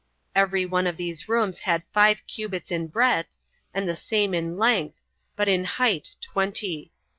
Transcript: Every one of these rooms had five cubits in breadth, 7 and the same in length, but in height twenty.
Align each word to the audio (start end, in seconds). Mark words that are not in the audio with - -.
Every 0.33 0.65
one 0.65 0.87
of 0.87 0.97
these 0.97 1.29
rooms 1.29 1.59
had 1.59 1.83
five 1.93 2.25
cubits 2.25 2.71
in 2.71 2.87
breadth, 2.87 3.33
7 3.69 3.69
and 3.75 3.87
the 3.87 3.95
same 3.95 4.33
in 4.33 4.57
length, 4.57 5.03
but 5.35 5.47
in 5.47 5.63
height 5.63 6.15
twenty. 6.21 6.91